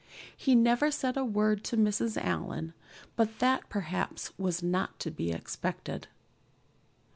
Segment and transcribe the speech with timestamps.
[0.35, 2.17] He never said a word to Mrs.
[2.17, 2.73] Allan,
[3.15, 6.07] but that perhaps was not to be expected.